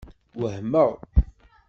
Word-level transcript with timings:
Wehmeɣ. 0.39 0.91